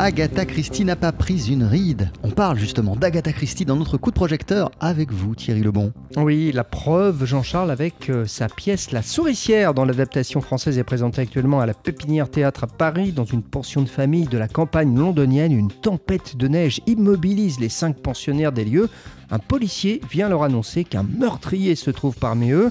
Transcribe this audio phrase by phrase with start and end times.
[0.00, 2.12] Agatha Christie n'a pas pris une ride.
[2.22, 5.92] On parle justement d'Agatha Christie dans notre coup de projecteur avec vous, Thierry Lebon.
[6.16, 11.22] Oui, la preuve, Jean-Charles, avec euh, sa pièce La Souricière, dont l'adaptation française est présentée
[11.22, 14.96] actuellement à la Pépinière Théâtre à Paris, dans une portion de famille de la campagne
[14.96, 15.50] londonienne.
[15.50, 18.88] Une tempête de neige immobilise les cinq pensionnaires des lieux.
[19.32, 22.70] Un policier vient leur annoncer qu'un meurtrier se trouve parmi eux.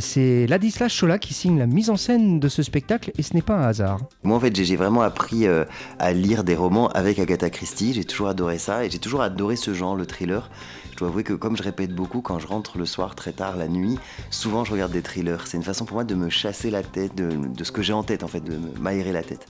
[0.00, 3.42] C'est Ladislas Chola qui signe la mise en scène de ce spectacle et ce n'est
[3.42, 4.00] pas un hasard.
[4.24, 5.64] Moi en fait j'ai vraiment appris euh,
[5.98, 9.56] à lire des romans avec Agatha Christie, j'ai toujours adoré ça et j'ai toujours adoré
[9.56, 10.50] ce genre, le thriller.
[10.92, 13.56] Je dois avouer que comme je répète beaucoup quand je rentre le soir très tard
[13.56, 13.98] la nuit,
[14.30, 15.46] souvent je regarde des thrillers.
[15.46, 17.92] C'est une façon pour moi de me chasser la tête de, de ce que j'ai
[17.92, 19.46] en tête en fait, de m'aérer la tête.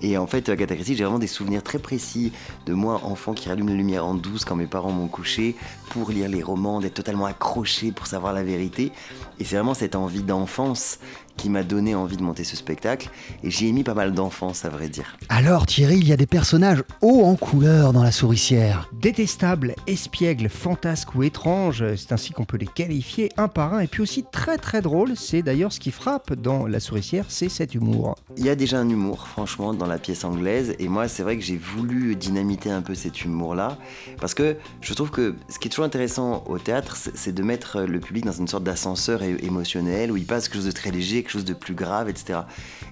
[0.00, 2.32] Et en fait Agatha Christie j'ai vraiment des souvenirs très précis
[2.66, 5.56] de moi enfant qui rallume la lumière en douce quand mes parents m'ont couché
[5.90, 8.92] pour lire les romans, d'être totalement accroché pour savoir la vérité.
[9.38, 10.98] Et c'est vraiment cette envie d'enfance
[11.36, 13.10] qui m'a donné envie de monter ce spectacle.
[13.42, 15.16] Et j'y ai mis pas mal d'enfance, à vrai dire.
[15.28, 18.88] Alors Thierry, il y a des personnages hauts en couleur dans la souricière.
[18.92, 23.80] Détestables, espiègles, fantasques ou étranges, c'est ainsi qu'on peut les qualifier un par un.
[23.80, 27.48] Et puis aussi très très drôle, c'est d'ailleurs ce qui frappe dans la souricière, c'est
[27.48, 28.16] cet humour.
[28.36, 30.74] Il y a déjà un humour, franchement, dans la pièce anglaise.
[30.78, 33.78] Et moi, c'est vrai que j'ai voulu dynamiter un peu cet humour-là.
[34.20, 37.80] Parce que je trouve que ce qui est toujours intéressant au théâtre, c'est de mettre
[37.80, 41.23] le public dans une sorte d'ascenseur émotionnel où il passe quelque chose de très léger,
[41.24, 42.40] quelque chose de plus grave, etc.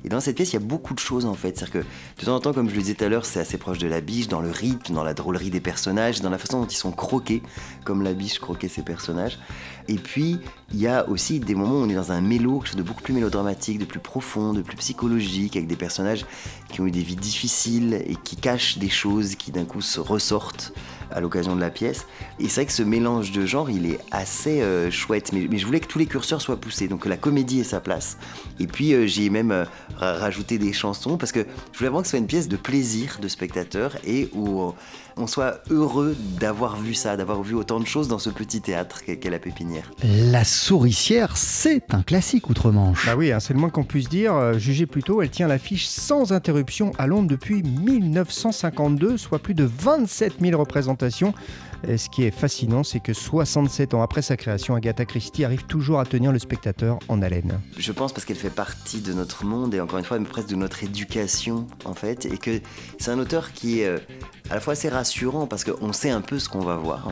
[0.05, 1.57] Et dans cette pièce, il y a beaucoup de choses en fait.
[1.57, 3.59] C'est-à-dire que de temps en temps, comme je le disais tout à l'heure, c'est assez
[3.59, 6.61] proche de la biche, dans le rythme, dans la drôlerie des personnages, dans la façon
[6.61, 7.43] dont ils sont croqués,
[7.85, 9.39] comme la biche croquait ses personnages.
[9.89, 10.39] Et puis,
[10.73, 13.15] il y a aussi des moments où on est dans un mélo, de beaucoup plus
[13.15, 16.25] mélodramatique, de plus profond, de plus psychologique, avec des personnages
[16.71, 20.01] qui ont eu des vies difficiles et qui cachent des choses qui d'un coup se
[20.01, 20.73] ressortent
[21.15, 22.07] à l'occasion de la pièce.
[22.39, 25.33] Et c'est vrai que ce mélange de genres, il est assez euh, chouette.
[25.33, 27.65] Mais, mais, je voulais que tous les curseurs soient poussés, donc que la comédie ait
[27.65, 28.17] sa place.
[28.61, 29.65] Et puis euh, j'ai même euh,
[29.99, 31.41] rajouté des chansons parce que
[31.73, 34.73] je voulais vraiment que ce soit une pièce de plaisir de spectateur et où
[35.17, 39.03] on soit heureux d'avoir vu ça, d'avoir vu autant de choses dans ce petit théâtre
[39.05, 39.91] qu'est la Pépinière.
[40.03, 43.07] La Souricière, c'est un classique outre-Manche.
[43.07, 44.59] Bah oui, hein, c'est le moins qu'on puisse dire.
[44.59, 50.35] Jugez plutôt, elle tient l'affiche sans interruption à Londres depuis 1952, soit plus de 27
[50.41, 51.02] 000 représentations.
[51.11, 55.99] Ce qui est fascinant, c'est que 67 ans après sa création, Agatha Christie arrive toujours
[55.99, 57.61] à tenir le spectateur en haleine.
[57.77, 60.57] Je pense parce qu'elle fait partie de notre monde et encore une fois, presque de
[60.57, 62.61] notre éducation en fait, et que
[62.99, 63.89] c'est un auteur qui est
[64.51, 67.09] à la fois assez rassurant parce qu'on sait un peu ce qu'on va voir.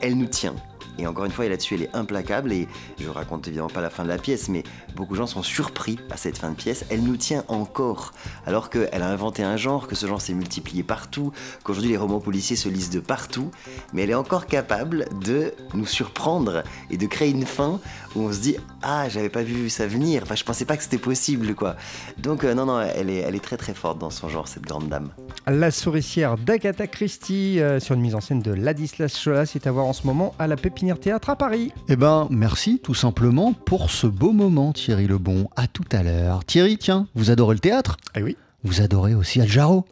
[0.00, 0.56] Elle nous tient.
[0.98, 2.52] Et encore une fois, là-dessus, elle est implacable.
[2.52, 2.68] Et
[2.98, 4.62] je raconte évidemment pas la fin de la pièce, mais
[4.94, 6.84] beaucoup de gens sont surpris à cette fin de pièce.
[6.90, 8.12] Elle nous tient encore,
[8.46, 11.32] alors qu'elle a inventé un genre, que ce genre s'est multiplié partout,
[11.64, 13.50] qu'aujourd'hui les romans policiers se lisent de partout.
[13.92, 17.80] Mais elle est encore capable de nous surprendre et de créer une fin
[18.14, 20.22] où on se dit Ah, j'avais pas vu ça venir.
[20.22, 21.76] Enfin, je pensais pas que c'était possible, quoi.
[22.18, 24.64] Donc, euh, non, non, elle est, elle est très très forte dans son genre, cette
[24.64, 25.10] grande dame.
[25.52, 29.72] La souricière d'Agatha Christie, euh, sur une mise en scène de Ladislas Chola, c'est à
[29.72, 31.72] voir en ce moment à la Pépinière Théâtre à Paris.
[31.88, 35.48] Eh ben, merci tout simplement pour ce beau moment, Thierry Lebon.
[35.56, 36.44] À tout à l'heure.
[36.44, 37.96] Thierry, tiens, vous adorez le théâtre?
[38.14, 38.36] Eh oui.
[38.62, 39.86] Vous adorez aussi Al Jarreau?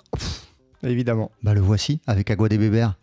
[0.85, 1.33] Évidemment.
[1.43, 2.95] Bah le voici avec Agua des Bébères.